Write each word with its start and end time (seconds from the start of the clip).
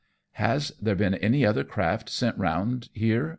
"Has 0.43 0.71
there 0.81 0.95
been 0.95 1.13
any 1.13 1.45
other 1.45 1.63
craft 1.63 2.09
sent 2.09 2.35
round 2.35 2.89
here 2.91 3.29